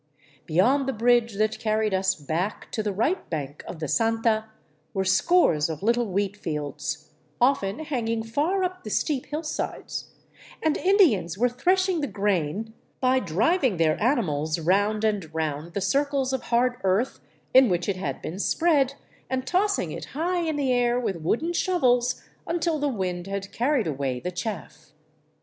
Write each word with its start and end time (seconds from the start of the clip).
Beyond 0.47 0.87
the 0.89 0.93
bridge 0.93 1.35
that 1.35 1.59
carried 1.59 1.93
us 1.93 2.15
back 2.15 2.71
to 2.71 2.81
the 2.81 2.91
right 2.91 3.29
bank 3.29 3.63
of 3.67 3.77
the 3.77 3.87
Santa 3.87 4.49
were 4.95 5.05
scores 5.05 5.69
of 5.69 5.83
little 5.83 6.07
wheat 6.07 6.35
fields, 6.35 7.11
often 7.39 7.77
hanging 7.77 8.23
far 8.23 8.63
up 8.63 8.83
the 8.83 8.89
steep 8.89 9.27
hill 9.27 9.43
sides; 9.43 10.09
and 10.63 10.75
Indians 10.75 11.37
were 11.37 11.49
threshing 11.49 12.01
the 12.01 12.07
grain 12.07 12.73
by 12.99 13.19
driving 13.19 13.77
their 13.77 14.01
animals 14.01 14.57
round 14.59 15.03
and 15.03 15.31
round 15.35 15.75
the 15.75 15.81
circles 15.81 16.33
of 16.33 16.45
hard 16.45 16.77
earth 16.83 17.19
in 17.53 17.69
which 17.69 17.87
it 17.87 17.97
had 17.97 18.23
been 18.23 18.39
spread, 18.39 18.95
and 19.29 19.45
tossing 19.45 19.91
it 19.91 20.05
high 20.17 20.39
in 20.41 20.55
the 20.55 20.73
air 20.73 20.99
with 20.99 21.17
wooden 21.21 21.53
shovels 21.53 22.23
until 22.47 22.79
the 22.79 22.89
wind 22.89 23.27
had 23.27 23.51
carried 23.51 23.85
away 23.85 24.19
the 24.19 24.31
chaff. 24.31 24.93